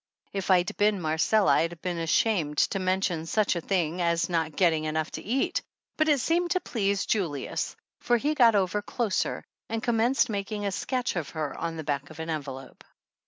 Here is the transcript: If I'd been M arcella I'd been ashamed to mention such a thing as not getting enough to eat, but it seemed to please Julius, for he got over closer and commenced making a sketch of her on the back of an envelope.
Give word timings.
If 0.33 0.49
I'd 0.49 0.75
been 0.77 0.95
M 0.95 1.05
arcella 1.05 1.51
I'd 1.57 1.79
been 1.83 1.99
ashamed 1.99 2.57
to 2.73 2.79
mention 2.79 3.27
such 3.27 3.55
a 3.55 3.61
thing 3.61 4.01
as 4.01 4.29
not 4.29 4.55
getting 4.55 4.85
enough 4.85 5.11
to 5.11 5.21
eat, 5.21 5.61
but 5.95 6.09
it 6.09 6.19
seemed 6.21 6.49
to 6.49 6.59
please 6.59 7.05
Julius, 7.05 7.75
for 7.99 8.17
he 8.17 8.33
got 8.33 8.55
over 8.55 8.81
closer 8.81 9.43
and 9.69 9.83
commenced 9.83 10.27
making 10.27 10.65
a 10.65 10.71
sketch 10.71 11.15
of 11.15 11.29
her 11.37 11.55
on 11.55 11.77
the 11.77 11.83
back 11.83 12.09
of 12.09 12.17
an 12.17 12.31
envelope. 12.31 12.83